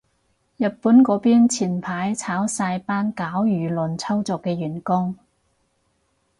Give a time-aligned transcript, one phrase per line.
[0.57, 5.15] 日本嗰邊前排炒晒班搞輿論操作嘅員工